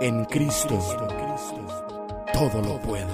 [0.00, 0.78] En Cristo
[2.32, 3.06] todo lo puedo.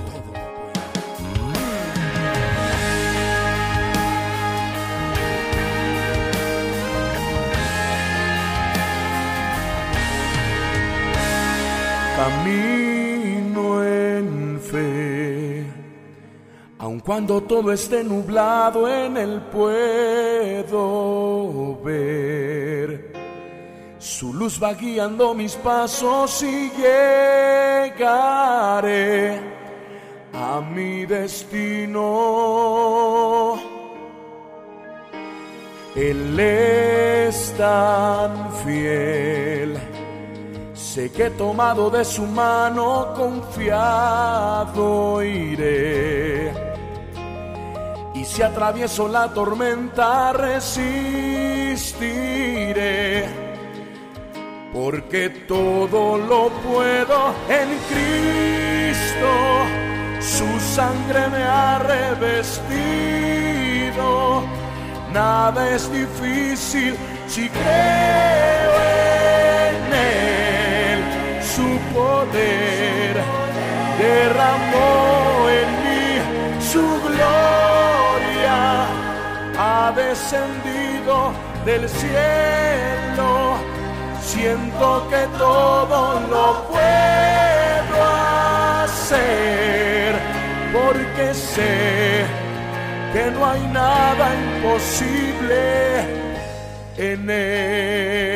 [12.16, 15.65] Camino en fe,
[16.79, 20.71] aun cuando todo esté nublado en él puedo
[21.83, 22.60] ver.
[24.21, 28.21] Su luz va guiando mis pasos y llegaré
[30.35, 32.04] a mi destino.
[35.96, 39.78] Él es tan fiel.
[40.74, 43.62] Sé que tomado de su mano confiado
[45.23, 46.52] iré.
[48.14, 51.00] Y si atravieso la tormenta resistiré.
[54.82, 59.30] Porque todo lo puedo en Cristo.
[60.20, 62.82] Su sangre me ha revestido.
[65.12, 66.97] Nada es difícil
[67.28, 68.72] si creo
[69.69, 71.00] en Él.
[71.55, 73.15] Su poder
[73.98, 76.09] derramó en mí
[76.72, 78.59] su gloria.
[79.59, 81.17] Ha descendido
[81.67, 83.50] del cielo.
[84.33, 87.98] Siento que todo lo puedo
[88.84, 90.14] hacer
[90.72, 92.25] porque sé
[93.12, 96.05] que no hay nada imposible
[96.97, 98.28] en él.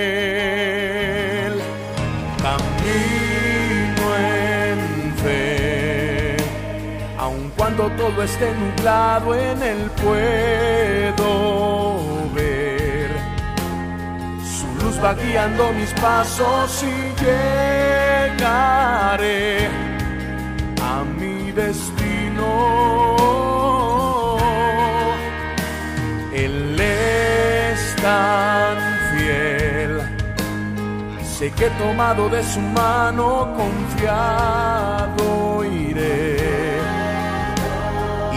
[2.42, 6.36] Camino en fe,
[7.20, 12.13] aun cuando todo esté nublado en él puedo
[15.04, 16.94] va guiando mis pasos y
[18.32, 18.68] llegaré
[20.82, 22.48] a mi destino.
[26.32, 28.76] Él es tan
[29.10, 29.92] fiel.
[31.22, 35.26] Sé que tomado de su mano confiado
[35.64, 36.38] iré.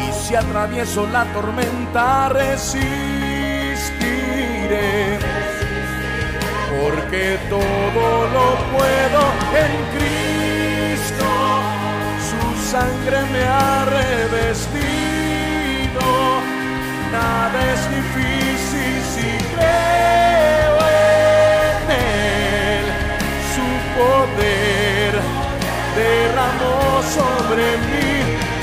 [0.04, 2.88] Y si atravieso la tormenta resistiré.
[6.80, 9.22] Porque todo lo puedo
[9.64, 11.30] en Cristo.
[12.30, 14.88] Su sangre me ha revestido.
[17.12, 20.76] Nada es difícil si creo
[21.10, 22.86] en Él.
[23.56, 23.68] Su
[23.98, 25.12] poder
[25.96, 26.80] derramó
[27.18, 28.12] sobre mí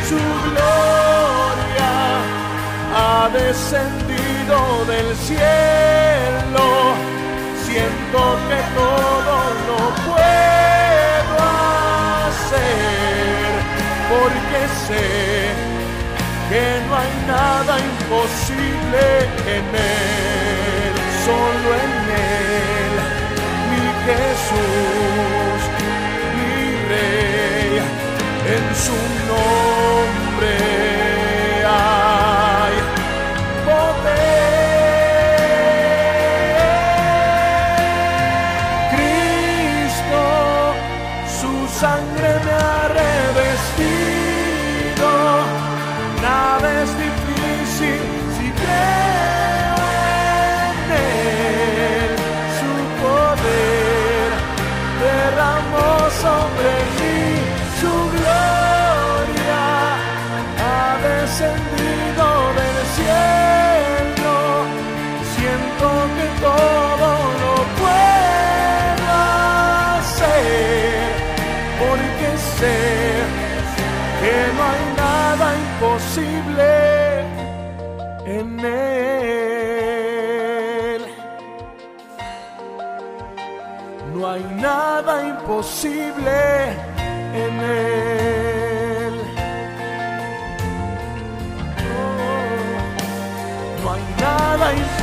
[0.08, 1.92] su gloria.
[2.96, 7.13] Ha descendido del cielo.
[7.74, 9.34] Siento que todo
[9.66, 11.38] lo puedo
[12.28, 13.50] hacer
[14.10, 15.08] porque sé
[16.50, 19.02] que no hay nada imposible
[19.56, 20.94] en Él,
[21.26, 22.94] solo en Él,
[23.70, 25.13] mi Jesús,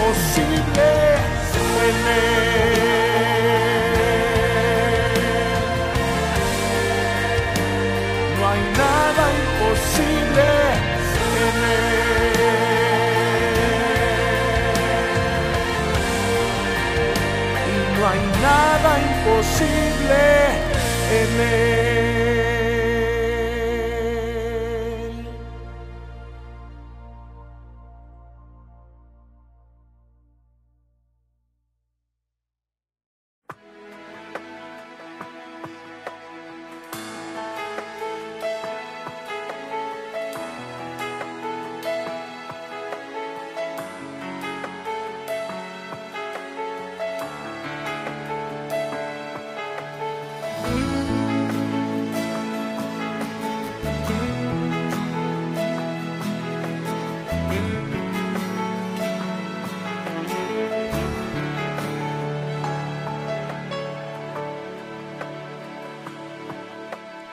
[0.02, 0.90] imposible
[1.88, 2.42] en él.
[8.38, 10.48] No hay nada imposible
[11.48, 12.02] en él.
[17.68, 20.22] Y no hay nada imposible
[21.12, 21.71] en él.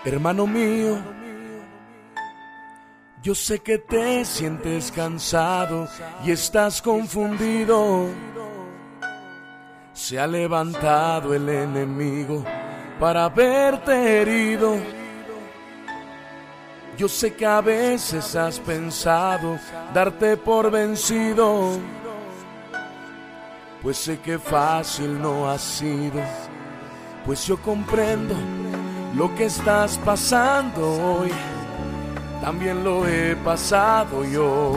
[0.08, 0.96] Hermano mío,
[3.22, 5.86] yo sé que te sientes cansado
[6.24, 8.06] y estás confundido.
[9.92, 12.42] Se ha levantado el enemigo
[12.98, 14.76] para verte herido.
[16.96, 19.58] Yo sé que a veces has pensado
[19.92, 21.78] darte por vencido,
[23.82, 26.22] pues sé que fácil no ha sido,
[27.26, 28.34] pues yo comprendo
[29.14, 31.32] lo que estás pasando hoy
[32.40, 34.72] también lo he pasado yo,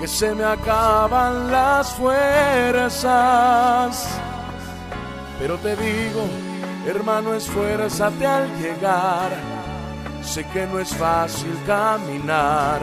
[0.00, 3.08] que se me acaban las fuerzas.
[5.38, 6.26] Pero te digo,
[6.86, 9.32] hermano, esfuérzate al llegar.
[10.22, 12.80] Sé que no es fácil caminar,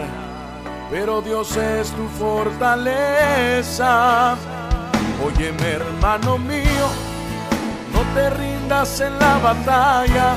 [0.89, 2.78] pero Dios es tu fortaleza.
[5.25, 6.88] Óyeme, hermano mío,
[8.15, 10.33] te rindas en la batalla.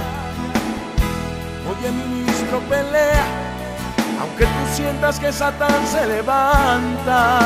[1.69, 2.27] Oye, mi
[2.69, 3.25] pelea,
[4.21, 7.41] aunque tú sientas que Satán se levanta.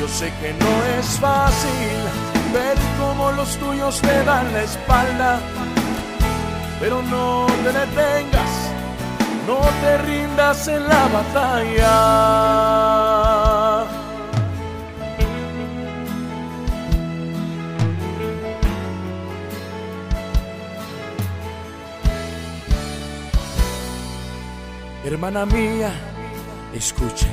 [0.00, 1.96] Yo sé que no es fácil
[2.52, 5.40] ver cómo los tuyos te dan la espalda,
[6.80, 8.70] pero no te detengas,
[9.46, 13.25] no te rindas en la batalla.
[25.06, 25.92] Hermana mía,
[26.74, 27.28] escucha.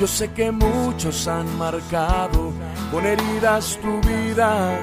[0.00, 2.52] Yo sé que muchos han marcado
[2.90, 4.80] con heridas tu vida.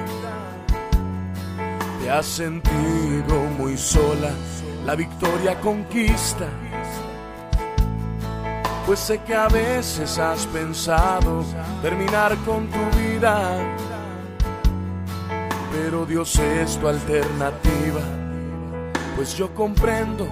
[2.00, 4.30] Te has sentido muy sola,
[4.86, 6.48] la victoria conquista.
[8.86, 11.44] Pues sé que a veces has pensado
[11.82, 13.76] terminar con tu vida.
[15.74, 18.00] Pero Dios es tu alternativa.
[19.14, 20.26] Pues yo comprendo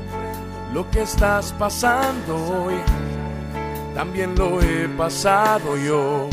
[0.72, 2.74] lo que estás pasando hoy,
[3.94, 6.28] también lo he pasado yo,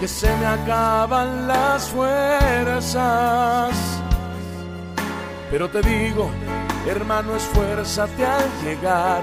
[0.00, 3.74] que se me acaban las fuerzas.
[5.50, 6.30] Pero te digo,
[6.88, 9.22] hermano, esfuérzate al llegar.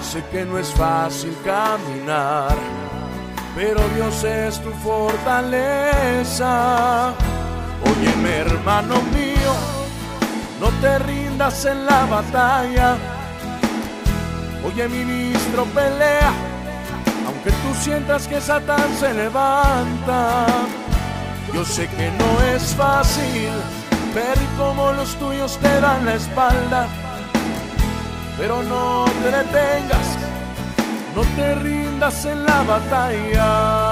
[0.00, 2.54] Sé que no es fácil caminar,
[3.54, 5.52] pero Dios es tu fortaleza.
[7.84, 9.35] Óyeme, hermano mío,
[10.60, 12.96] no te rindas en la batalla.
[14.64, 16.32] Oye, ministro, pelea,
[17.26, 20.46] aunque tú sientas que Satán se levanta.
[21.52, 23.50] Yo sé que no es fácil
[24.14, 26.88] ver cómo los tuyos te dan la espalda,
[28.36, 30.18] pero no te detengas,
[31.14, 33.85] no te rindas en la batalla.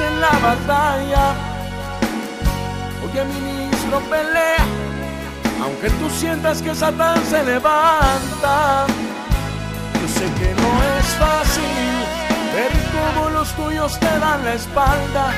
[0.00, 1.34] En la batalla.
[3.04, 4.64] Oye, ministro, pelea,
[5.62, 8.86] aunque tú sientas que Satán se levanta.
[10.00, 11.90] Yo sé que no es fácil
[12.54, 15.32] ver cómo los tuyos te dan la espalda,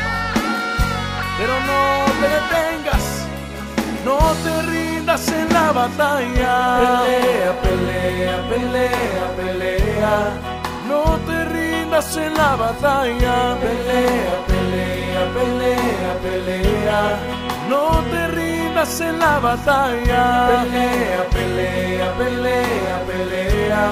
[1.38, 3.04] pero no te detengas,
[4.04, 7.02] no te rindas en la batalla.
[7.04, 10.52] Pelea, pelea, pelea, pelea
[10.92, 11.18] no
[11.92, 13.56] te rindas en la batalla.
[13.60, 17.18] Pelea, pelea, pelea, pelea.
[17.68, 20.48] No te rindas en la batalla.
[20.48, 23.90] Pelea, pelea, pelea, pelea.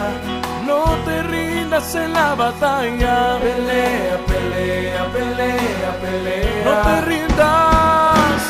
[0.66, 3.38] No te rindas en la batalla.
[3.38, 6.64] Pelea, pelea, pelea, pelea.
[6.64, 8.42] No te rindas.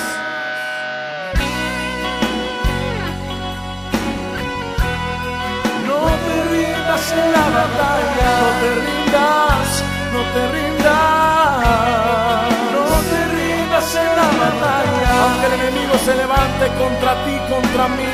[5.88, 8.21] No te rindas en la batalla
[8.61, 9.00] te rindas,
[10.15, 10.95] no te rindas,
[12.75, 15.11] no te rindas en la batalla.
[15.23, 18.12] Aunque el enemigo se levante contra ti, contra mí,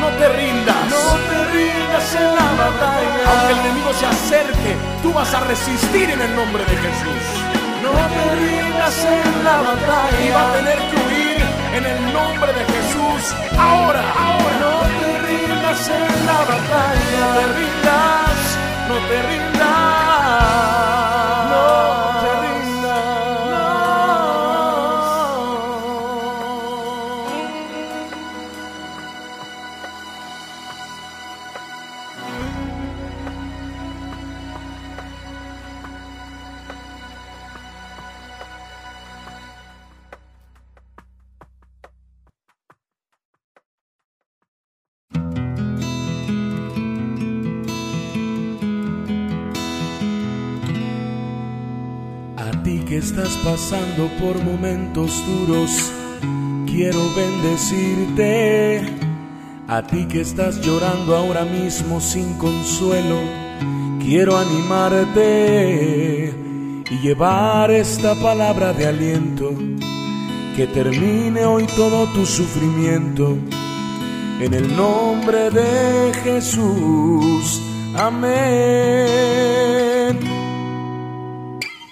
[0.00, 3.22] no te rindas, no te rindas en la batalla.
[3.30, 7.24] Aunque el enemigo se acerque, tú vas a resistir en el nombre de Jesús.
[7.82, 10.20] No te rindas en la batalla.
[10.24, 11.38] Y va a tener que huir
[11.74, 13.34] en el nombre de Jesús.
[13.58, 14.52] Ahora, ahora.
[14.60, 17.20] No te rindas en la batalla.
[17.20, 18.38] No te rindas,
[18.88, 20.01] no te rindas.
[20.32, 20.91] A
[54.20, 55.90] por momentos duros,
[56.66, 58.82] quiero bendecirte.
[59.68, 63.20] A ti que estás llorando ahora mismo sin consuelo,
[64.00, 65.22] quiero animarte
[66.90, 69.54] y llevar esta palabra de aliento.
[70.56, 73.38] Que termine hoy todo tu sufrimiento.
[74.40, 77.62] En el nombre de Jesús.
[77.94, 79.91] Amén.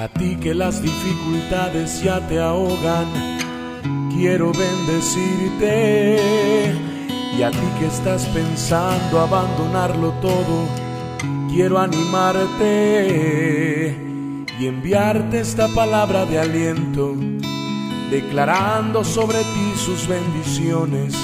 [0.00, 3.04] A ti que las dificultades ya te ahogan,
[4.16, 6.16] quiero bendecirte.
[7.36, 10.64] Y a ti que estás pensando abandonarlo todo,
[11.52, 12.34] quiero animarte
[14.58, 17.14] y enviarte esta palabra de aliento,
[18.10, 21.14] declarando sobre ti sus bendiciones.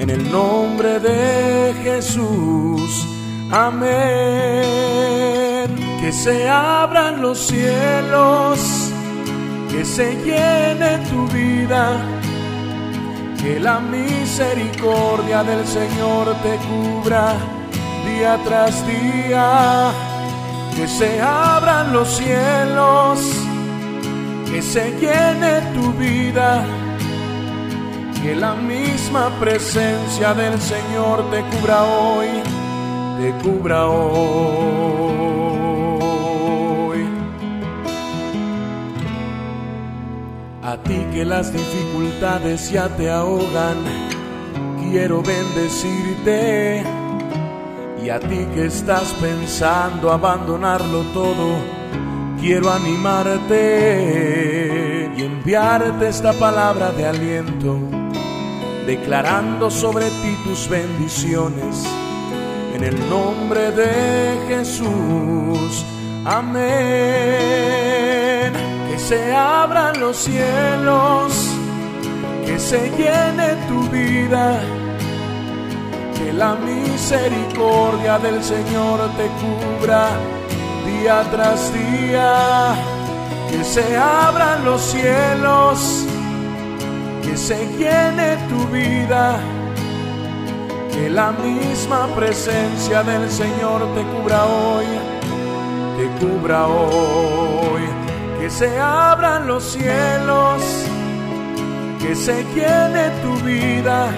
[0.00, 3.06] En el nombre de Jesús.
[3.52, 4.83] Amén.
[6.04, 8.58] Que se abran los cielos,
[9.70, 11.96] que se llene tu vida,
[13.40, 17.32] que la misericordia del Señor te cubra
[18.04, 19.92] día tras día.
[20.76, 23.20] Que se abran los cielos,
[24.52, 26.66] que se llene tu vida,
[28.22, 32.28] que la misma presencia del Señor te cubra hoy
[33.18, 35.33] te cubra hoy.
[40.64, 43.76] A ti que las dificultades ya te ahogan,
[44.80, 46.82] quiero bendecirte.
[48.02, 51.58] Y a ti que estás pensando abandonarlo todo,
[52.40, 53.52] quiero animarte
[55.14, 57.78] y enviarte esta palabra de aliento,
[58.86, 61.84] declarando sobre ti tus bendiciones
[62.74, 65.84] en el nombre de Jesús.
[66.24, 67.84] Amén.
[68.94, 71.32] Que se abran los cielos,
[72.46, 74.60] que se llene tu vida,
[76.16, 80.10] que la misericordia del Señor te cubra
[80.86, 82.76] día tras día.
[83.50, 86.06] Que se abran los cielos,
[87.20, 89.40] que se llene tu vida
[90.92, 94.86] que la misma presencia del Señor te cubra hoy,
[95.98, 97.53] te cubra hoy.
[98.44, 100.62] Que se abran los cielos,
[101.98, 104.10] que se llene tu vida.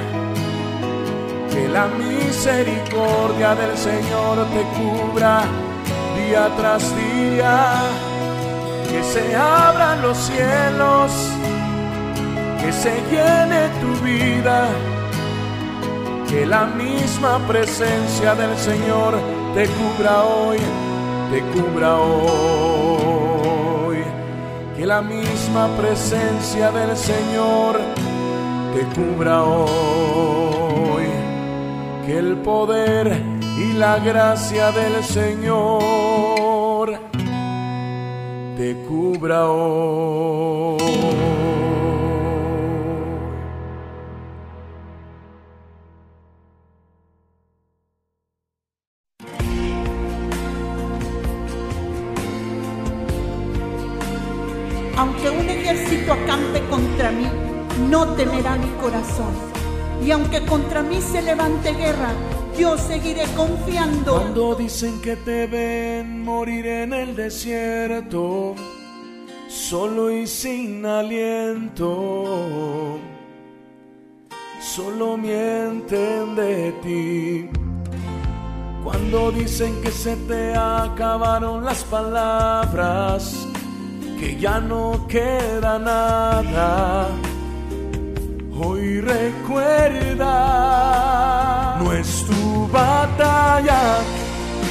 [1.52, 5.45] Que la misericordia del Señor te cubra
[6.16, 7.75] día tras día.
[8.90, 11.12] Que se abran los cielos,
[12.61, 14.66] que se llene tu vida
[16.28, 19.14] que la misma presencia del Señor
[19.54, 20.59] te cubra hoy,
[21.30, 22.86] te cubra hoy.
[24.76, 27.80] Que la misma presencia del Señor
[28.75, 31.06] te cubra hoy.
[32.04, 33.23] Que el poder
[33.59, 37.00] y la gracia del Señor
[38.56, 41.36] te cubra hoy.
[54.97, 57.26] Aunque un ejército acampe contra mí,
[57.91, 59.35] no temerá mi corazón.
[60.05, 62.12] Y aunque contra mí se levante guerra,
[62.59, 64.15] yo seguiré confiando.
[64.15, 68.55] Cuando dicen que te ven morir en el desierto,
[69.49, 72.25] solo y sin aliento,
[74.61, 77.50] solo mienten de ti.
[78.83, 83.47] Cuando dicen que se te acabaron las palabras,
[84.18, 87.08] que ya no queda nada.
[88.58, 90.25] Hoy recuerda,
[91.78, 93.99] no es tu batalla,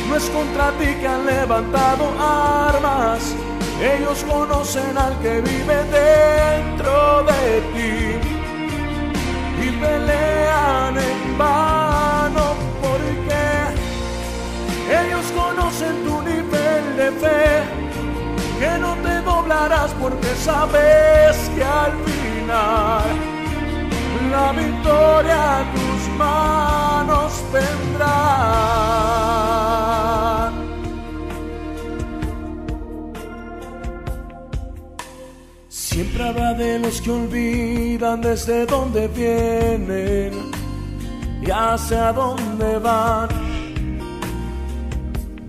[0.10, 3.36] no es contra ti que han levantado armas.
[3.82, 8.18] Ellos conocen al que vive dentro de ti
[9.66, 13.44] y pelean en vano porque
[15.02, 17.64] ellos conocen tu nivel de fe
[18.60, 18.96] que no
[20.02, 23.04] porque sabes que al final
[24.32, 28.16] la victoria a tus manos vendrá.
[35.70, 40.34] Siempre habrá de los que olvidan desde dónde vienen
[41.42, 43.30] y hacia dónde van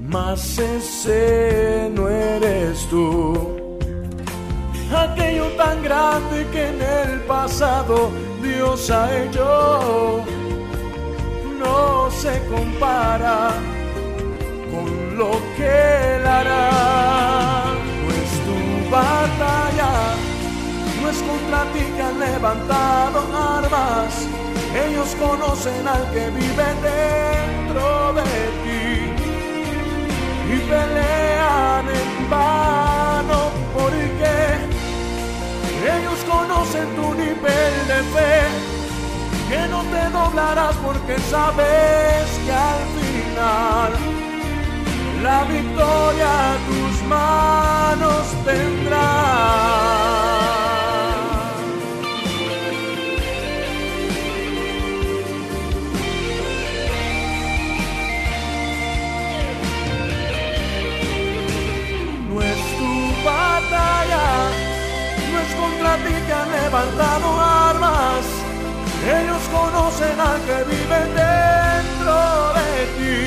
[0.09, 3.56] mas ese no eres tú.
[5.57, 8.11] Tan grande que en el pasado
[8.43, 10.25] Dios ha hecho
[11.59, 13.51] no se compara
[14.71, 17.65] con lo que Él hará.
[18.03, 19.93] No es tu batalla,
[21.01, 23.19] no es contra ti que han levantado
[23.59, 24.27] armas.
[24.87, 28.23] Ellos conocen al que vive dentro de
[28.63, 28.87] ti
[30.55, 34.16] y pelean en vano porque
[35.87, 38.35] ellos conocen tu nivel de fe,
[39.49, 43.93] que no te doblarás porque sabes que al final
[45.23, 50.16] la victoria a tus manos tendrá.
[66.05, 68.25] Ti que han levantado armas.
[69.19, 72.17] Ellos conocen al que vive dentro
[72.59, 73.21] de ti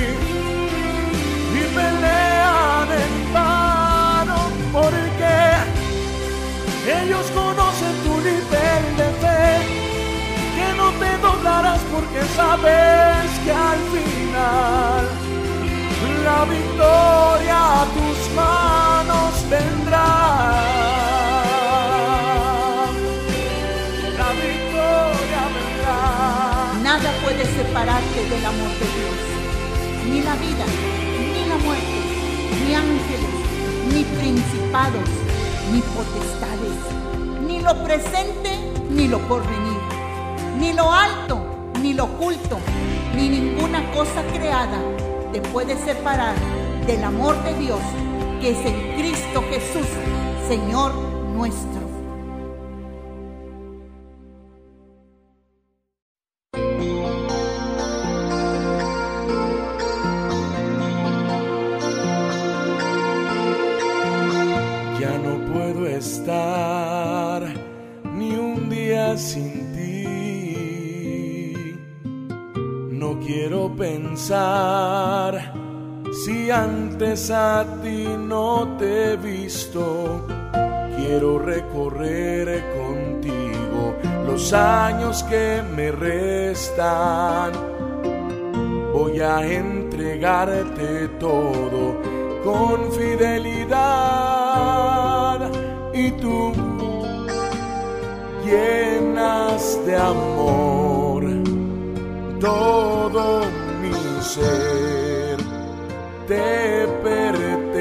[1.60, 4.40] y pelean en vano
[4.74, 5.36] porque
[7.02, 9.44] ellos conocen tu nivel de fe.
[10.56, 15.04] Que no te doblarás porque sabes que al final
[16.26, 20.99] la victoria a tus manos vendrá.
[27.02, 30.12] Nada puede separarte del amor de Dios.
[30.12, 30.66] Ni la vida,
[31.34, 31.98] ni la muerte,
[32.66, 35.08] ni ángeles, ni principados,
[35.72, 36.78] ni potestades,
[37.48, 38.60] ni lo presente,
[38.90, 39.80] ni lo porvenir,
[40.60, 41.40] ni lo alto,
[41.82, 42.60] ni lo oculto,
[43.16, 44.82] ni ninguna cosa creada
[45.32, 46.36] te puede separar
[46.86, 47.80] del amor de Dios
[48.42, 49.88] que es en Cristo Jesús,
[50.50, 50.94] Señor
[51.34, 51.89] nuestro.
[76.24, 80.24] Si antes a ti no te he visto.
[80.96, 83.96] Quiero recorrer contigo
[84.28, 87.54] los años que me restan.
[88.94, 91.98] Voy a entregarte todo
[92.44, 93.80] con fidelidad
[95.92, 96.54] y tú
[98.46, 101.24] llenas de amor
[102.40, 103.49] todo
[104.34, 105.38] ser
[106.28, 107.80] te pertenece.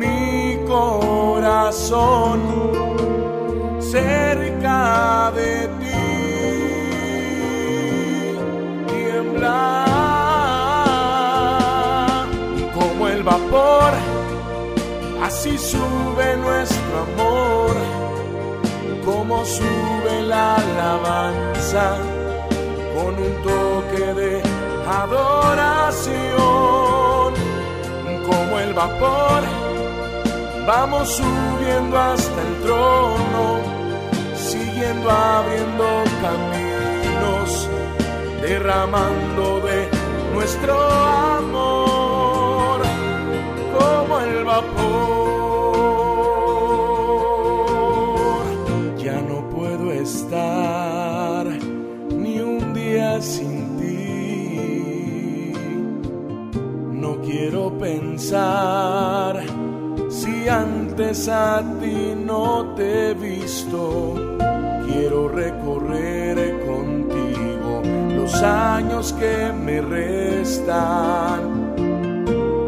[0.00, 2.40] Mi corazón
[3.80, 6.04] cerca de ti
[8.88, 9.84] tiembla
[12.74, 13.92] como el vapor,
[15.22, 17.27] así sube nuestro amor
[19.44, 21.96] sube la alabanza
[22.94, 24.42] con un toque de
[24.86, 26.14] adoración,
[28.26, 29.42] como el vapor,
[30.66, 33.60] vamos subiendo hasta el trono,
[34.36, 37.68] siguiendo abriendo caminos,
[38.42, 39.88] derramando de
[40.34, 41.87] nuestro amor,
[60.10, 64.14] si antes a ti no te he visto.
[64.86, 67.82] Quiero recorrer contigo
[68.14, 71.74] los años que me restan.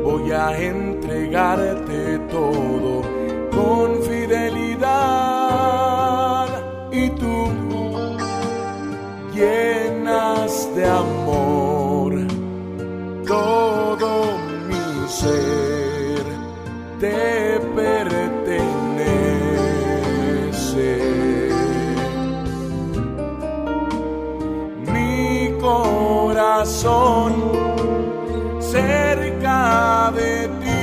[0.02, 3.02] Voy a entregarte todo
[3.50, 4.69] con fidelidad
[17.00, 18.90] te pertenece.
[24.92, 27.32] Mi corazón
[28.60, 30.80] cerca de ti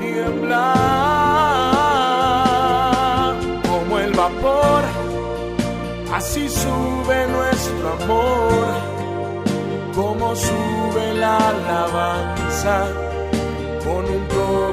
[0.00, 0.90] tiembla
[6.12, 8.66] así sube nuestro amor
[9.94, 12.99] como sube la alabanza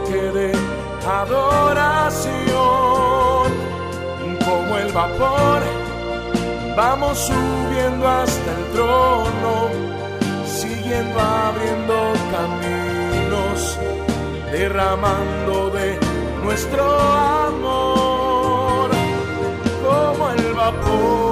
[0.09, 0.53] de
[1.05, 2.31] adoración,
[4.45, 5.61] como el vapor,
[6.77, 9.69] vamos subiendo hasta el trono,
[10.45, 13.77] siguiendo abriendo caminos,
[14.49, 15.99] derramando de
[16.41, 18.89] nuestro amor,
[19.83, 21.26] como el vapor.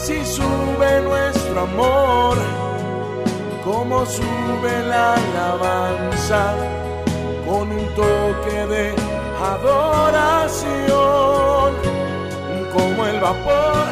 [0.00, 2.38] Así sube nuestro amor,
[3.62, 6.54] como sube la alabanza
[7.46, 8.94] con un toque de
[9.54, 10.70] adoración,
[12.72, 13.88] como el vapor,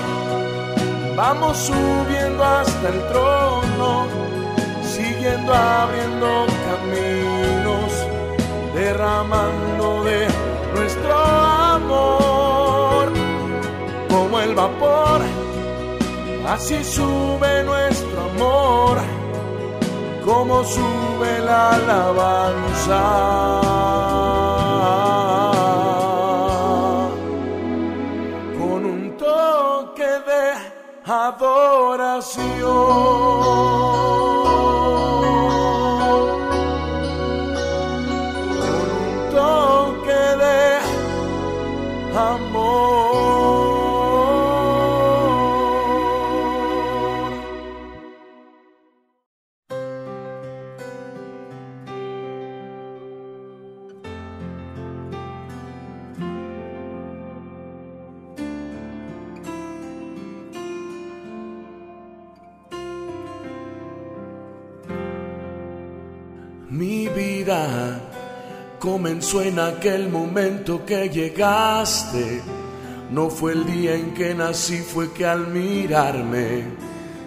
[1.14, 4.07] vamos subiendo hasta el trono,
[4.83, 7.92] siguiendo abriendo caminos,
[8.75, 10.47] derramando de
[16.48, 18.96] Así sube nuestro amor,
[20.24, 23.04] como sube la alabanza.
[28.58, 30.54] Con un toque de
[31.04, 32.58] adoración.
[68.90, 72.40] Comenzó en aquel momento que llegaste.
[73.11, 76.64] No fue el día en que nací, fue que al mirarme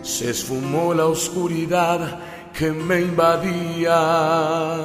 [0.02, 2.20] se esfumó la oscuridad
[2.52, 4.78] que me invadía.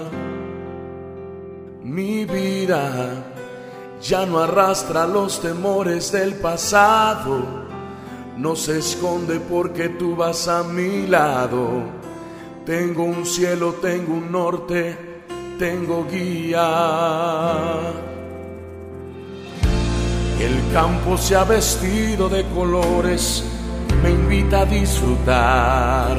[1.83, 3.25] Mi vida
[4.03, 7.43] ya no arrastra los temores del pasado,
[8.37, 11.97] no se esconde porque tú vas a mi lado
[12.67, 15.16] tengo un cielo, tengo un norte,
[15.59, 16.69] tengo guía.
[20.41, 23.45] El campo se ha vestido de colores,
[24.03, 26.19] me invita a disfrutar.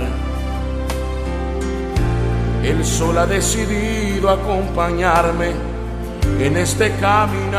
[2.64, 5.52] El sol ha decidido acompañarme
[6.40, 7.58] en este caminar.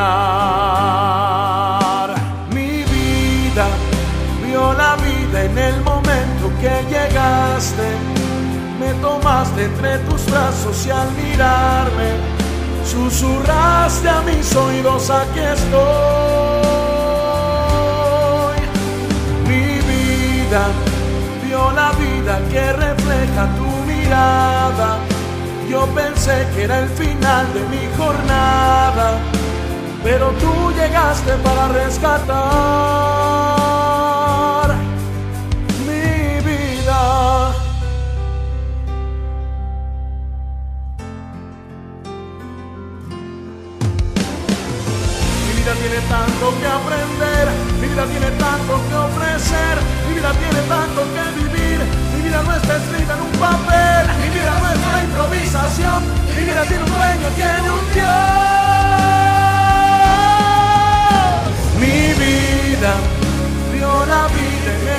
[2.53, 3.67] Mi vida
[4.45, 8.18] vio la vida en el momento que llegaste
[8.79, 12.39] me tomaste entre tus brazos y al mirarme
[12.85, 15.79] susurraste a mis oídos, aquí estoy.
[19.47, 20.63] Mi vida
[21.45, 24.99] vio la vida que refleja tu mirada.
[25.69, 29.19] Yo pensé que era el final de mi jornada,
[30.03, 33.48] pero tú llegaste para rescatar
[46.09, 47.49] tanto que aprender,
[47.81, 49.77] mi vida tiene tanto que ofrecer,
[50.09, 51.79] mi vida tiene tanto que vivir,
[52.17, 56.03] mi vida no está escrita en un papel, mi vida no es una improvisación,
[56.35, 58.09] mi vida tiene un dueño, tiene un Dios.
[61.79, 62.93] Mi vida
[63.73, 64.98] vio la vida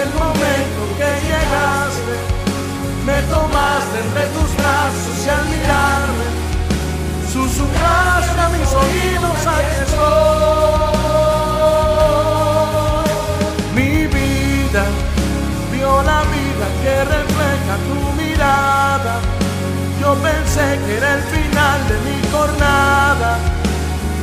[20.21, 23.37] pensé que era el final de mi jornada,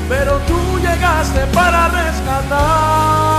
[0.09, 3.36] pero tú llegaste para rescatar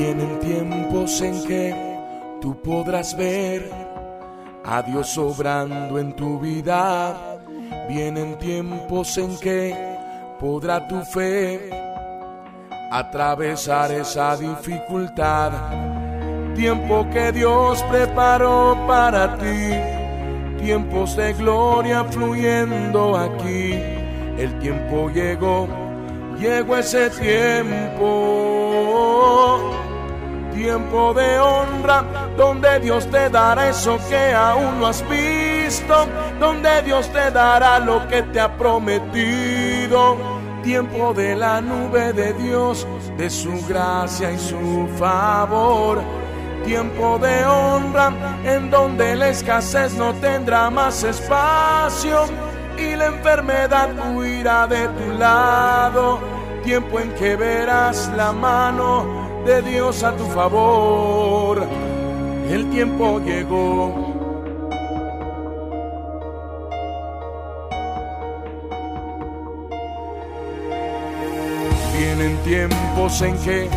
[0.00, 1.74] Vienen tiempos en que
[2.40, 3.70] tú podrás ver
[4.64, 7.14] a Dios obrando en tu vida.
[7.86, 9.76] Vienen tiempos en que
[10.40, 11.68] podrá tu fe
[12.90, 15.52] atravesar esa dificultad.
[16.54, 23.74] Tiempo que Dios preparó para ti, tiempos de gloria fluyendo aquí.
[24.38, 25.68] El tiempo llegó,
[26.38, 28.49] llegó ese tiempo.
[30.60, 32.04] Tiempo de honra,
[32.36, 36.06] donde Dios te dará eso que aún no has visto,
[36.38, 40.18] donde Dios te dará lo que te ha prometido
[40.62, 46.02] tiempo de la nube de Dios, de su gracia y su favor.
[46.66, 48.12] Tiempo de honra
[48.44, 52.26] en donde la escasez no tendrá más espacio
[52.76, 56.20] y la enfermedad huirá de tu lado.
[56.62, 61.66] Tiempo en que verás la mano de Dios a tu favor.
[62.48, 64.10] El tiempo llegó
[71.96, 73.68] Vienen tiempos en que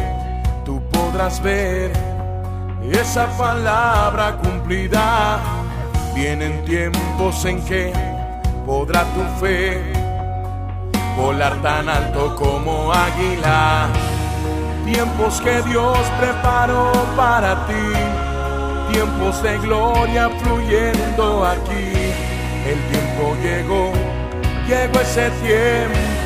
[0.66, 1.92] tú podrás ver
[2.92, 5.40] esa palabra cumplida.
[6.16, 7.92] Vienen tiempos en que
[8.66, 9.82] podrá tu fe
[11.18, 13.90] volar tan alto como águila.
[14.94, 18.94] Tiempos que Dios preparó para ti.
[18.94, 21.92] Tiempos de gloria fluyendo aquí.
[22.66, 23.92] El tiempo llegó,
[24.68, 26.24] llegó ese tiempo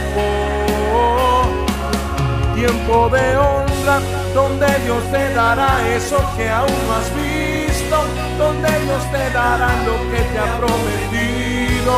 [2.58, 4.00] tiempo de honra,
[4.34, 7.98] donde Dios te dará eso que aún has visto,
[8.40, 11.94] donde Dios te dará lo que te ha prometido.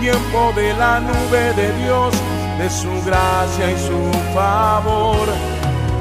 [0.00, 2.12] Tiempo de la nube de Dios,
[2.58, 5.28] de su gracia y su favor.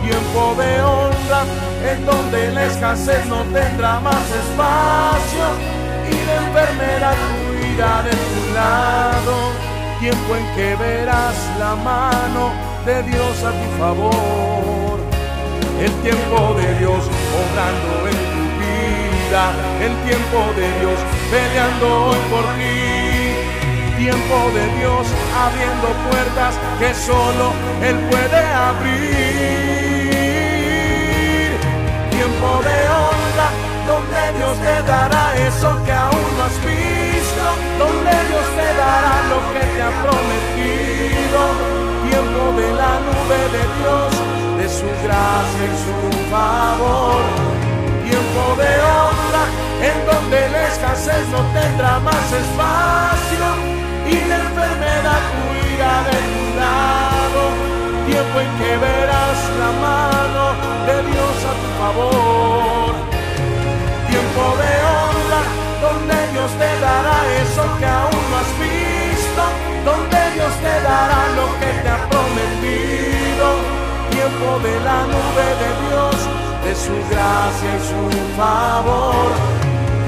[0.03, 1.43] Tiempo de honra,
[1.91, 5.45] en donde la escasez no tendrá más espacio
[6.09, 7.15] y la enfermedad
[7.49, 9.35] huirá de tu lado.
[9.99, 12.51] Tiempo en que verás la mano
[12.85, 14.99] de Dios a tu favor.
[15.79, 17.03] El tiempo de Dios
[17.41, 19.43] obrando en tu vida.
[19.79, 23.41] El tiempo de Dios peleando hoy por ti.
[23.97, 25.07] Tiempo de Dios
[25.45, 29.90] abriendo puertas que solo Él puede abrir.
[32.41, 33.49] Tiempo de honra
[33.85, 37.45] donde Dios te dará eso que aún no has visto.
[37.77, 41.41] Donde Dios te dará lo que te ha prometido
[42.09, 44.11] tiempo de la nube de Dios,
[44.57, 47.21] de su gracia y su favor.
[48.09, 49.43] Tiempo de honra,
[49.89, 53.45] en donde la escasez no tendrá más espacio
[54.09, 57.70] y la enfermedad huirá de tu lado.
[58.11, 60.43] Tiempo en que verás la mano
[60.87, 62.91] de Dios a tu favor.
[64.11, 65.41] Tiempo de honra,
[65.85, 69.43] donde Dios te dará eso que aún no has visto,
[69.89, 73.47] donde Dios te dará lo que te ha prometido.
[74.17, 76.15] Tiempo de la nube de Dios,
[76.65, 78.03] de su gracia y su
[78.35, 79.31] favor.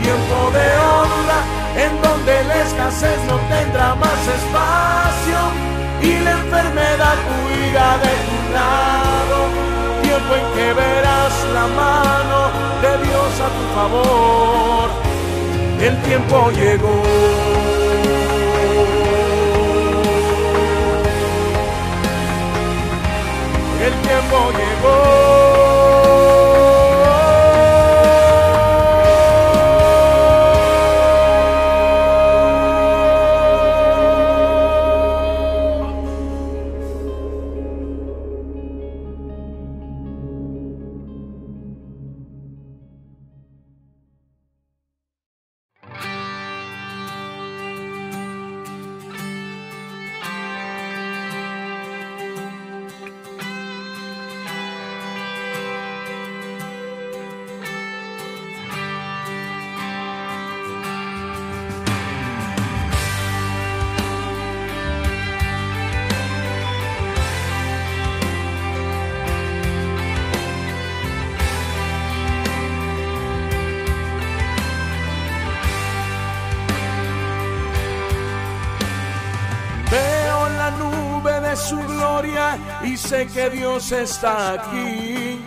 [0.04, 1.40] Tiempo de honra,
[1.86, 5.63] en donde la escasez no tendrá más espacio
[6.04, 9.38] y la enfermedad huirá de tu lado.
[10.04, 12.40] Tiempo en que verás la mano
[12.84, 14.90] de Dios a tu favor.
[15.80, 17.02] El tiempo llegó.
[23.86, 25.83] el tiempo llegó.
[83.50, 85.40] Dios está aquí.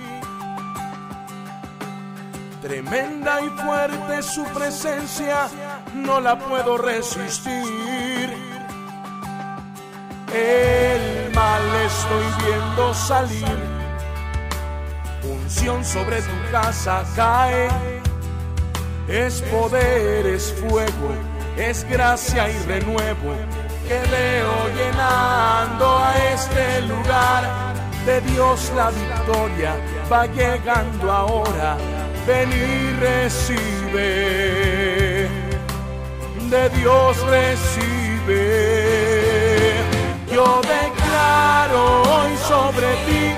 [2.60, 5.48] Tremenda y fuerte su presencia,
[5.94, 8.34] no la puedo resistir.
[10.34, 13.58] El mal estoy viendo salir,
[15.22, 17.68] un unción sobre tu casa cae.
[19.08, 21.14] Es poder, es fuego,
[21.56, 23.34] es gracia y renuevo
[23.86, 27.65] que veo llenando a este lugar.
[28.06, 29.74] De Dios la victoria
[30.10, 31.76] va llegando ahora.
[32.24, 34.06] Ven y recibe.
[36.48, 38.42] De Dios recibe.
[40.32, 43.34] Yo declaro hoy sobre ti,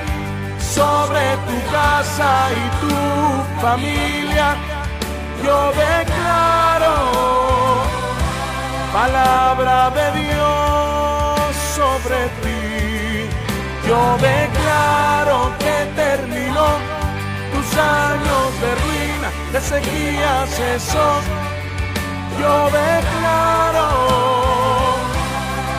[0.74, 2.94] sobre tu casa y tu
[3.62, 4.54] familia.
[5.42, 6.94] Yo declaro
[8.92, 12.57] palabra de Dios sobre ti.
[13.88, 16.68] Yo declaro que terminó
[17.54, 21.10] tus años de ruina, de sequía cesó.
[22.38, 23.88] Yo declaro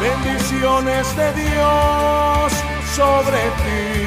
[0.01, 2.51] bendiciones de Dios
[2.95, 3.98] sobre ti,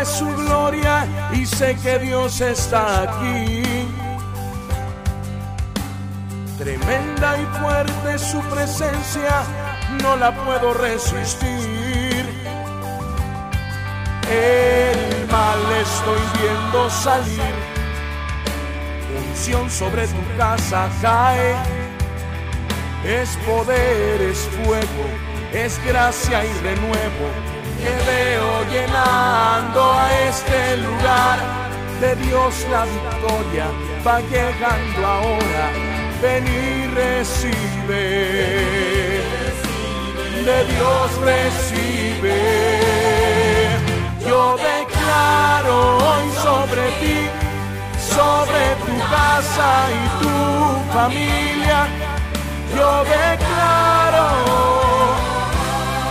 [0.00, 3.62] de su gloria y sé que Dios está aquí.
[6.58, 9.42] Tremenda y fuerte su presencia,
[10.02, 12.24] no la puedo resistir.
[14.30, 17.54] El mal estoy viendo salir.
[19.28, 21.56] Unción sobre tu casa cae.
[23.04, 25.04] Es poder, es fuego,
[25.52, 27.49] es gracia y renuevo
[27.82, 31.38] que veo llenando a este lugar.
[32.00, 33.66] De Dios la victoria
[34.06, 35.66] va llegando ahora.
[36.22, 38.04] Ven y recibe.
[40.48, 42.38] De Dios recibe.
[44.26, 47.18] Yo declaro hoy sobre ti,
[48.16, 50.36] sobre tu casa y tu
[50.92, 51.78] familia.
[52.76, 54.79] Yo declaro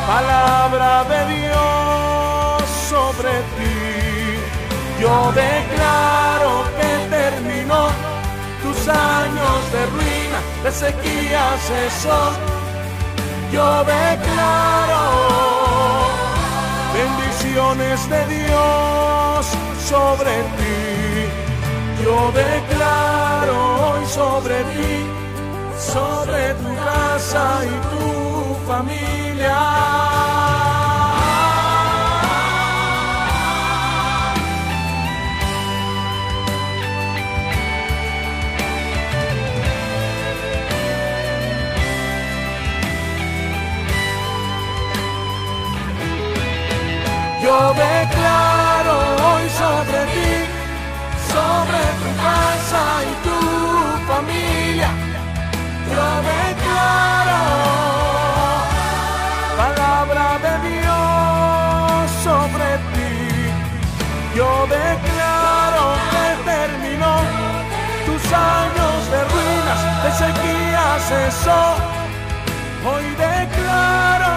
[0.09, 3.77] palabra de Dios sobre ti.
[5.01, 7.83] Yo declaro que terminó
[8.63, 12.21] tus años de ruina, de sequía cesó.
[13.55, 13.67] Yo
[13.99, 15.03] declaro
[16.99, 19.45] bendiciones de Dios
[19.91, 20.79] sobre ti.
[22.03, 23.55] Yo declaro
[23.85, 24.91] hoy sobre ti,
[25.93, 28.18] sobre tu casa y tu
[28.69, 29.57] familia.
[47.41, 50.31] Yo declaro hoy sobre ti,
[51.33, 53.48] sobre tu casa y tu
[71.31, 71.75] cesó.
[72.85, 74.35] Hoy declaro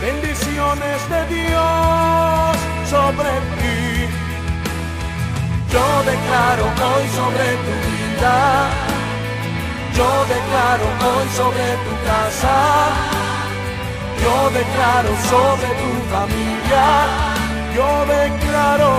[0.00, 2.56] bendiciones de Dios
[2.88, 4.08] sobre ti.
[5.72, 8.36] Yo declaro hoy sobre tu vida.
[9.96, 12.56] Yo declaro hoy sobre tu casa.
[14.22, 16.86] Yo declaro sobre tu familia.
[17.74, 18.92] Yo declaro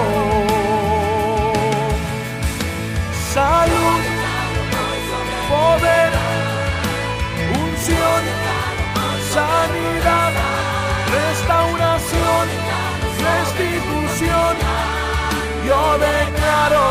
[3.34, 4.11] salud,
[5.62, 6.12] poder,
[7.64, 8.22] unción,
[9.34, 10.32] sanidad
[11.20, 12.46] restauración,
[13.28, 14.56] restitución,
[15.68, 16.86] yo declaro.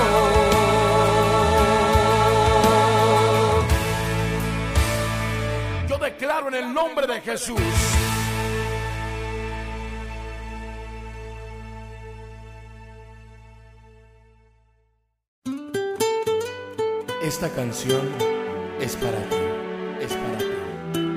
[5.88, 7.60] Yo declaro en el nombre de Jesús.
[17.22, 18.39] Esta canción
[18.80, 19.36] es para ti,
[20.00, 20.46] es para ti,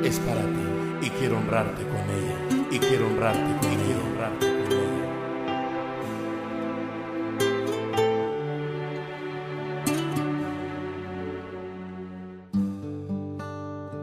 [0.03, 0.65] es para ti
[1.01, 2.35] y quiero honrarte con ella
[2.69, 5.03] y quiero honrarte con y quiero honrarte con ella.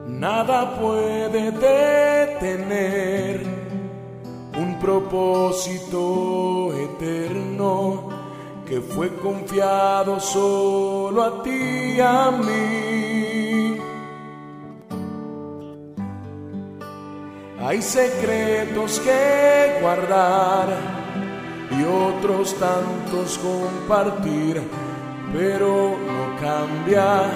[0.06, 3.42] Nada puede detener
[4.58, 8.08] un propósito eterno
[8.66, 11.50] que fue confiado solo a ti
[11.96, 12.89] y a mí.
[17.70, 20.76] Hay secretos que guardar
[21.70, 24.60] y otros tantos compartir,
[25.32, 27.30] pero no cambia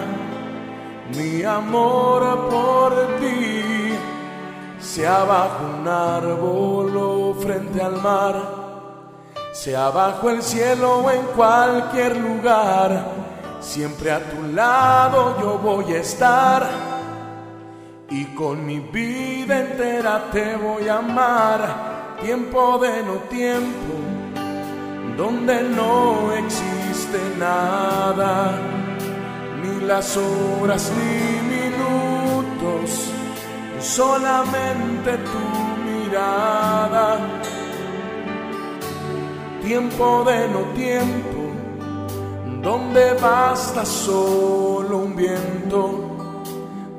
[1.15, 3.95] mi amor por ti.
[4.81, 8.35] Sea bajo un árbol o frente al mar,
[9.53, 13.07] sea bajo el cielo o en cualquier lugar,
[13.61, 16.84] siempre a tu lado yo voy a estar
[18.11, 23.95] y con mi vida entera te voy a amar, tiempo de no tiempo,
[25.17, 28.59] donde no existe nada,
[29.63, 33.11] ni las horas ni minutos,
[33.81, 37.19] solamente tu mirada.
[39.65, 41.41] Tiempo de no tiempo,
[42.61, 46.04] donde basta solo un viento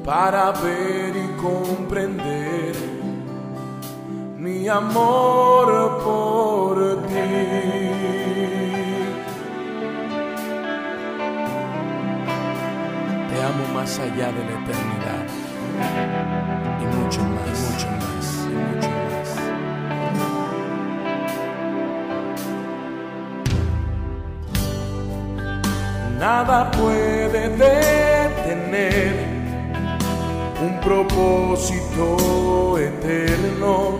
[0.06, 2.76] para ver y comprender
[4.38, 6.78] mi amor por
[7.08, 7.14] ti.
[13.30, 15.26] Te amo más allá de la eternidad
[16.80, 18.26] y mucho más, mucho más,
[18.76, 19.30] mucho más.
[26.20, 29.35] Nada puede detener
[30.62, 34.00] un propósito eterno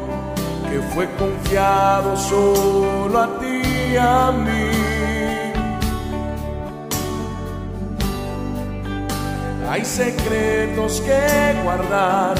[0.70, 4.86] que fue confiado solo a ti y a mí.
[9.70, 12.36] Hay secretos que guardar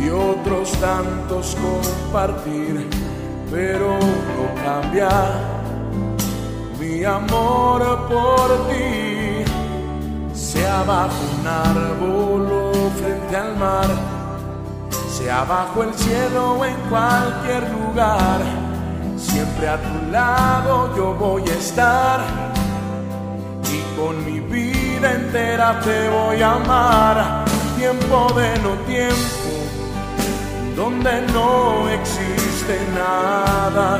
[0.00, 2.88] y otros tantos compartir,
[3.50, 5.08] pero no cambia
[6.80, 9.44] mi amor por ti,
[10.34, 12.53] sea bajo un árbol
[12.90, 13.86] frente al mar,
[15.08, 18.40] sea bajo el cielo o en cualquier lugar,
[19.16, 22.20] siempre a tu lado yo voy a estar.
[23.72, 27.44] Y con mi vida entera te voy a amar,
[27.76, 29.50] tiempo de no tiempo,
[30.76, 33.98] donde no existe nada,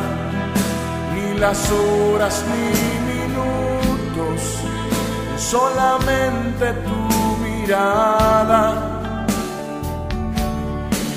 [1.14, 4.42] ni las horas ni minutos,
[5.38, 7.03] solamente tú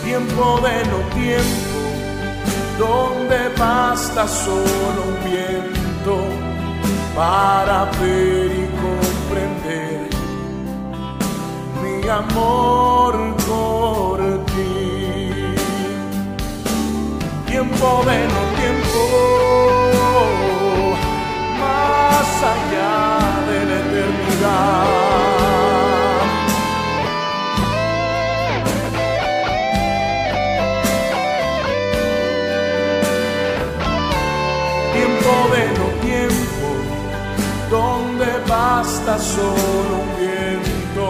[0.05, 1.81] Tiempo de no tiempo,
[2.79, 6.15] donde basta solo un viento
[7.13, 10.09] para ver y comprender
[11.83, 15.53] mi amor por ti.
[17.45, 19.01] Tiempo de no tiempo,
[21.59, 22.95] más allá
[23.49, 25.16] de la eternidad.
[38.77, 41.07] Basta solo un viento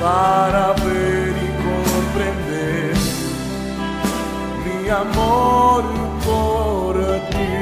[0.00, 2.94] para ver y comprender
[4.64, 5.82] mi amor
[6.24, 6.94] por
[7.32, 7.52] ti.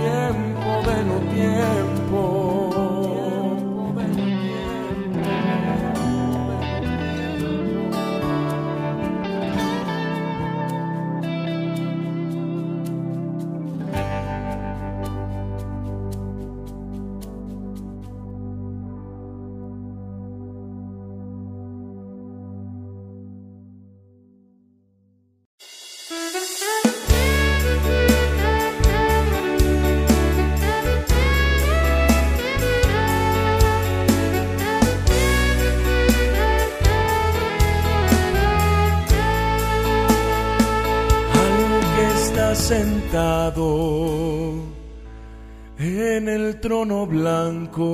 [0.00, 2.65] Tiempo de no tiempo.
[46.66, 47.86] Trono blanco.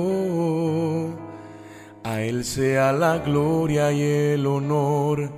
[2.03, 5.29] A Él sea la gloria y el honor,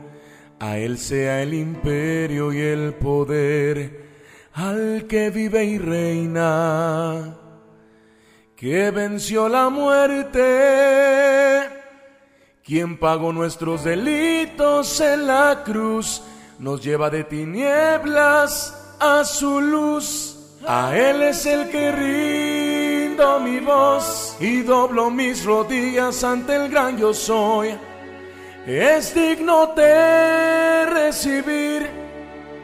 [0.57, 4.05] a Él sea el imperio y el poder,
[4.53, 7.35] al que vive y reina,
[8.55, 10.41] que venció la muerte,
[12.63, 16.23] quien pagó nuestros delitos en la cruz,
[16.59, 20.31] nos lleva de tinieblas a su luz.
[20.65, 21.91] A Él es el que
[23.15, 27.77] rindo mi voz y doblo mis rodillas ante el gran yo soy.
[28.65, 31.89] Es digno de recibir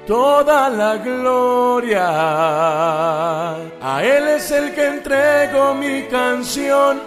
[0.05, 2.07] toda la gloria.
[3.81, 6.99] A Él es el que entrego mi canción.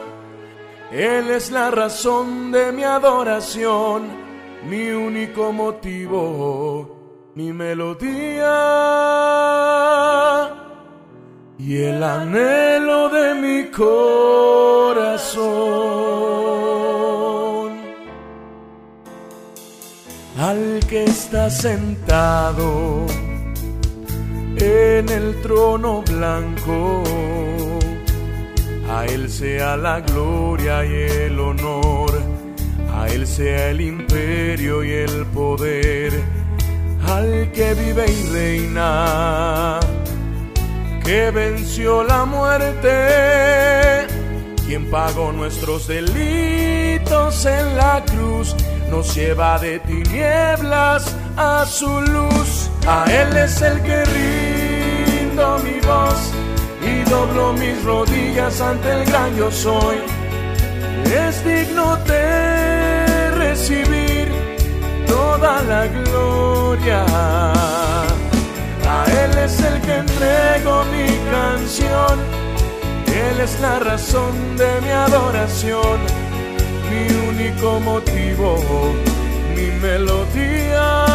[0.90, 4.24] Él es la razón de mi adoración.
[4.66, 6.88] mi único motivo,
[7.34, 8.54] mi melodía
[11.58, 13.94] y el anhelo de mi corazón.
[20.38, 23.06] Al que está sentado
[24.56, 27.02] en el trono blanco,
[28.90, 32.20] a Él sea la gloria y el honor,
[32.92, 36.12] a Él sea el imperio y el poder,
[37.06, 39.78] al que vive y reina,
[41.04, 44.06] que venció la muerte,
[44.66, 48.56] quien pagó nuestros delitos en la cruz,
[48.90, 56.32] nos lleva de tinieblas a su luz, a Él es el que rindo mi voz
[56.82, 59.96] y doblo mis rodillas ante el gran yo soy.
[61.04, 64.32] Es digno de recibir
[65.06, 67.73] toda la gloria.
[69.06, 72.18] Él es el que entrego mi canción.
[73.06, 75.98] Él es la razón de mi adoración,
[76.90, 78.56] mi único motivo,
[79.54, 81.14] mi melodía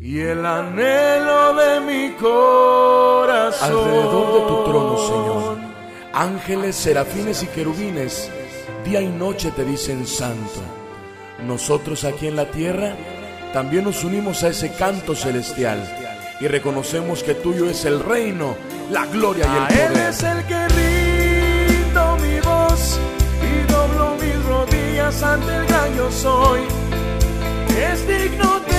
[0.00, 3.70] y el anhelo de mi corazón.
[3.70, 5.58] Alrededor de tu trono, Señor,
[6.14, 8.30] ángeles, serafines y querubines,
[8.84, 10.60] día y noche te dicen santo.
[11.46, 12.96] Nosotros aquí en la tierra
[13.56, 15.78] también nos unimos a ese canto celestial
[16.40, 18.54] y reconocemos que tuyo es el reino,
[18.90, 19.92] la gloria y el poder.
[19.92, 23.00] Él es el que rindo mi voz
[23.40, 26.60] y doblo mis rodillas ante el gran yo soy.
[27.78, 28.75] Es digno de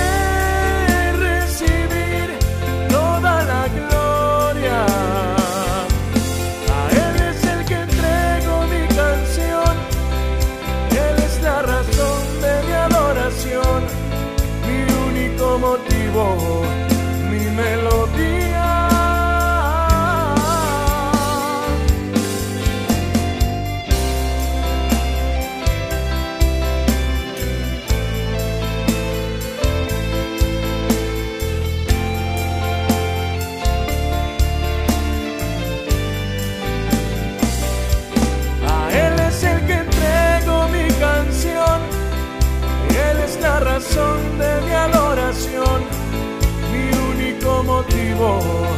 [48.18, 48.77] motivo,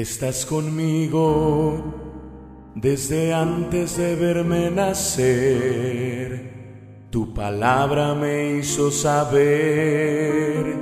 [0.00, 1.84] Estás conmigo
[2.74, 6.30] desde antes de verme nacer.
[7.10, 10.74] Tu palabra me hizo saber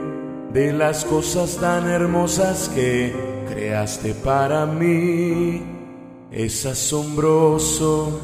[0.52, 3.12] de las cosas tan hermosas que
[3.48, 5.64] creaste para mí.
[6.30, 8.20] Es asombroso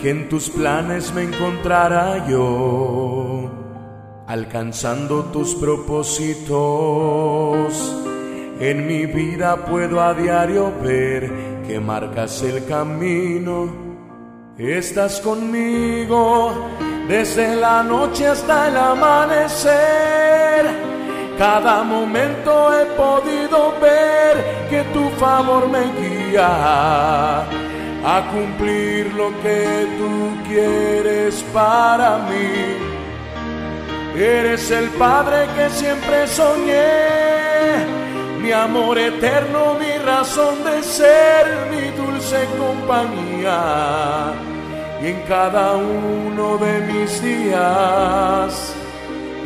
[0.00, 3.48] que en tus planes me encontrara yo,
[4.26, 6.50] alcanzando tus propósitos.
[8.60, 13.74] En mi vida puedo a diario ver que marcas el camino.
[14.58, 16.68] Estás conmigo
[17.08, 19.70] desde la noche hasta el amanecer.
[21.38, 30.36] Cada momento he podido ver que tu favor me guía a cumplir lo que tú
[30.46, 32.76] quieres para mí.
[34.14, 37.99] Eres el Padre que siempre soñé
[38.42, 44.32] mi amor eterno, mi razón de ser, mi dulce compañía.
[45.02, 48.74] Y en cada uno de mis días,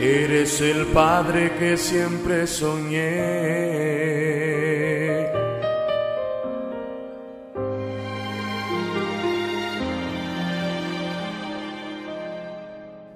[0.01, 3.65] eres el Padre que siempre soñé.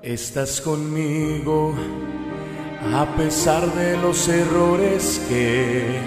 [0.02, 1.74] Estás conmigo
[2.94, 6.00] a pesar de los errores que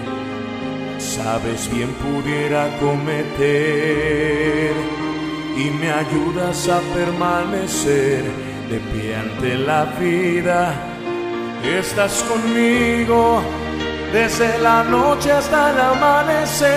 [0.98, 4.72] sabes bien pudiera cometer.
[5.56, 8.24] y me ayudas a permanecer
[8.70, 10.74] de pie ante la vida.
[11.62, 13.42] Estás conmigo
[14.12, 16.72] desde la noche hasta el amanecer.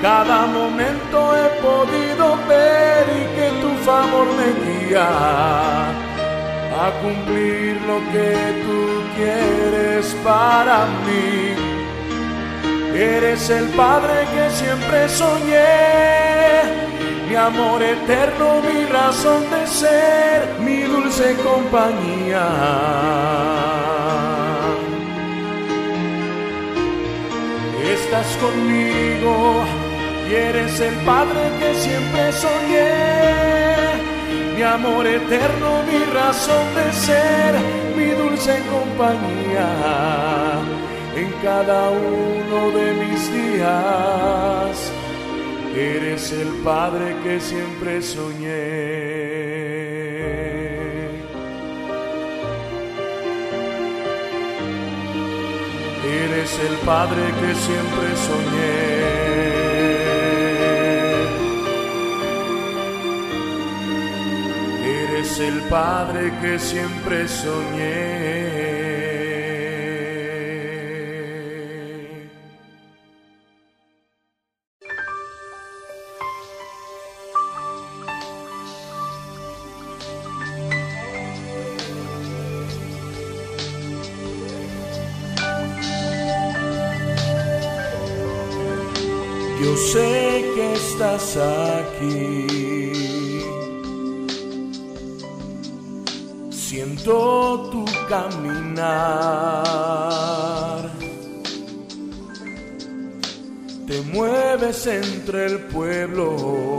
[0.00, 6.11] Cada momento he podido ver y que tu favor me guía
[6.86, 8.30] a cumplir lo que
[8.64, 8.80] tú
[9.16, 11.54] quieres para mí.
[12.94, 16.62] Eres el Padre que siempre soñé,
[17.28, 22.48] mi amor eterno, mi razón de ser, mi dulce compañía.
[27.94, 29.64] Estás conmigo
[30.28, 33.51] y eres el Padre que siempre soñé,
[34.62, 37.52] mi amor eterno, mi razón de ser,
[37.96, 39.68] mi dulce compañía
[41.16, 44.92] en cada uno de mis días.
[45.74, 48.52] Eres el Padre que siempre soñé.
[56.22, 59.01] Eres el Padre que siempre soñé.
[65.48, 68.82] El Padre que siempre soñé.
[89.60, 92.91] Yo sé que estás aquí.
[97.02, 98.78] Siento tu caminar.
[103.88, 106.78] Te mueves entre el pueblo.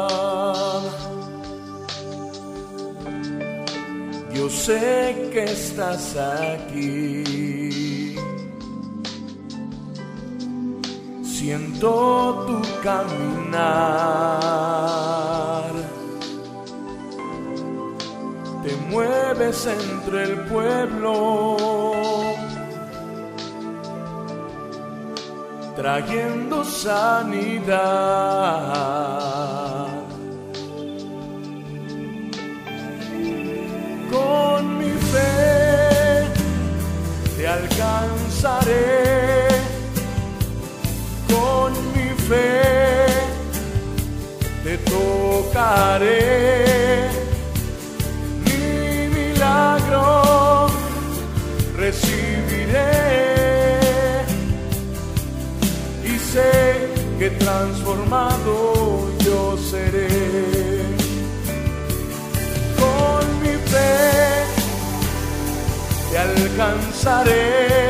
[4.34, 7.24] Yo sé que estás aquí.
[11.24, 13.64] Siento tu caminar.
[18.64, 21.58] Te mueves entre el pueblo.
[25.76, 27.74] Trayendo sanidad.
[34.12, 36.28] con mi fe
[37.36, 39.48] te alcanzaré,
[41.28, 42.73] con mi fe
[44.94, 46.30] tocaré,
[48.46, 50.68] mi milagro
[51.76, 52.92] recibiré.
[56.04, 56.52] Y sé
[57.20, 58.54] que transformado
[59.26, 60.54] yo seré.
[66.14, 67.83] te alcanzaré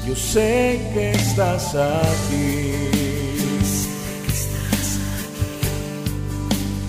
[0.07, 2.73] Yo sé que estás aquí.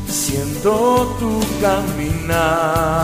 [0.08, 3.00] Siento tu caminar.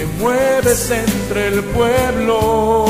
[0.00, 2.86] Te mueves entre el pueblo.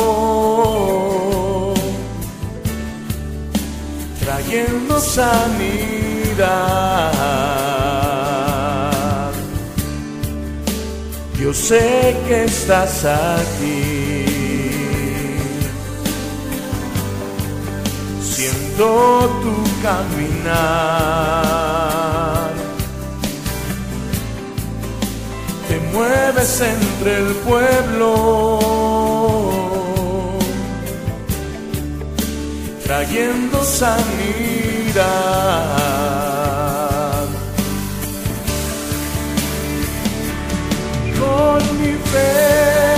[4.20, 5.50] Trayendo sanidad.
[11.36, 14.24] Yo sé que estás aquí.
[18.22, 21.79] Siento tu caminar.
[25.92, 28.58] Mueves entre el pueblo.
[32.84, 34.60] Trayendo sanidad.
[41.20, 42.96] con mi fe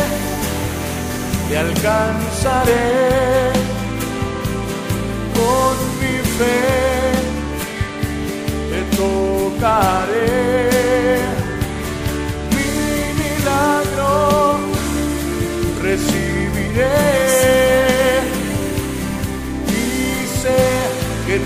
[1.49, 3.12] te alcanzaré,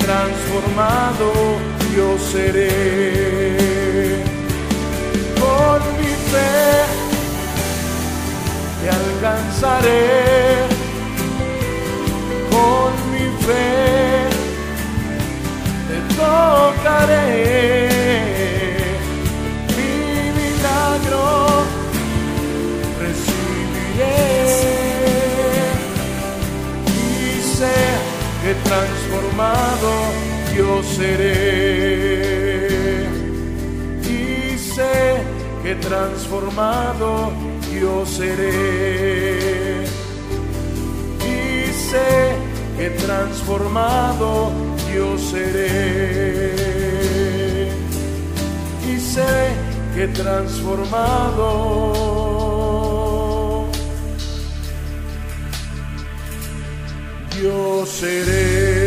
[0.07, 1.33] transformado
[1.97, 2.71] yo seré.
[5.41, 6.63] Con mi fe
[8.81, 10.05] te alcanzaré.
[12.55, 13.69] Con mi fe
[15.89, 17.96] te tocaré.
[29.37, 29.93] Transformado
[30.57, 31.37] yo seré.
[34.03, 35.23] Y sé
[35.63, 37.33] que transformado
[37.79, 39.85] yo seré.
[41.21, 42.37] Y sé
[42.79, 44.53] que transformado
[44.95, 46.53] yo seré.
[48.89, 49.53] Y sé
[49.95, 51.77] que transformado
[57.43, 58.86] yo seré.